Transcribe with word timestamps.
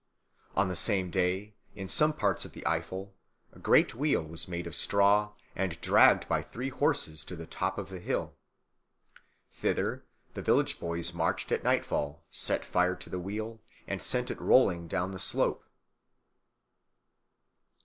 On 0.55 0.67
the 0.67 0.75
same 0.75 1.11
day, 1.11 1.53
in 1.75 1.87
some 1.87 2.11
parts 2.11 2.43
of 2.43 2.53
the 2.53 2.63
Eifel, 2.65 3.11
a 3.53 3.59
great 3.59 3.93
wheel 3.93 4.25
was 4.25 4.47
made 4.47 4.65
of 4.65 4.73
straw 4.73 5.33
and 5.55 5.79
dragged 5.79 6.27
by 6.27 6.41
three 6.41 6.69
horses 6.69 7.23
to 7.25 7.35
the 7.35 7.45
top 7.45 7.77
of 7.77 7.89
the 7.89 7.99
hill. 7.99 8.33
Thither 9.53 10.03
the 10.33 10.41
village 10.41 10.79
boys 10.79 11.13
marched 11.13 11.51
at 11.51 11.63
nightfall, 11.63 12.23
set 12.31 12.65
fire 12.65 12.95
to 12.95 13.11
the 13.11 13.19
wheel, 13.19 13.61
and 13.85 14.01
sent 14.01 14.31
it 14.31 14.41
rolling 14.41 14.87
down 14.87 15.11
the 15.11 15.19
slope. 15.19 15.63